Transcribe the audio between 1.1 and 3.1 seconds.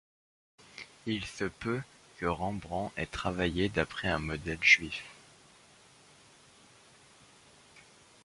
se peut que Rembrandt ait